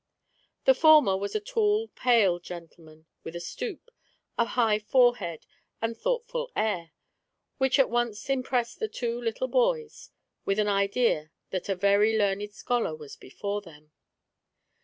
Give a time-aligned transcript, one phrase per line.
[0.65, 3.91] The former was a tall, pale gentleman, with a stoop,
[4.35, 5.45] a high forehead
[5.79, 6.89] and thoughtful air,
[7.59, 10.09] which at once impressed the two little boys
[10.43, 13.91] with an idea that a very learned scholar was before them.